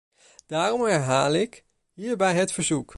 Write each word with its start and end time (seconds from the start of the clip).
Daarom 0.45 0.83
herhaal 0.85 1.33
ik 1.33 1.63
hierbij 1.93 2.33
het 2.35 2.51
verzoek. 2.51 2.89